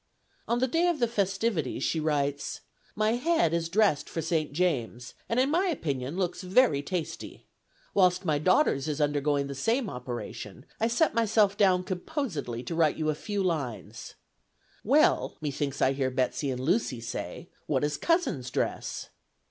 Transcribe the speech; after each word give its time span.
On 0.47 0.57
the 0.57 0.67
day 0.67 0.87
of 0.87 0.97
the 0.97 1.07
festivities 1.07 1.83
she 1.83 1.99
writes: 1.99 2.61
"My 2.95 3.11
head 3.11 3.53
is 3.53 3.69
dressed 3.69 4.09
for 4.09 4.19
St. 4.19 4.51
James's, 4.51 5.13
and 5.29 5.39
in 5.39 5.51
my 5.51 5.67
opinion, 5.67 6.17
looks 6.17 6.41
very 6.41 6.81
tasty. 6.81 7.45
Whilst 7.93 8.25
my 8.25 8.39
daughter's 8.39 8.87
is 8.87 8.99
undergoing 8.99 9.45
the 9.45 9.53
same 9.53 9.91
operation, 9.91 10.65
I 10.79 10.87
set 10.87 11.13
myself 11.13 11.55
down 11.55 11.83
composedly 11.83 12.63
to 12.63 12.73
write 12.73 12.97
you 12.97 13.11
a 13.11 13.13
few 13.13 13.43
lines. 13.43 14.15
'Well,' 14.83 15.37
methinks 15.39 15.83
I 15.83 15.93
hear 15.93 16.09
Betsey 16.09 16.49
and 16.49 16.61
Lucy 16.61 16.99
say, 16.99 17.49
'what 17.67 17.83
is 17.83 17.97
cousin's 17.97 18.49
dress?' 18.49 19.09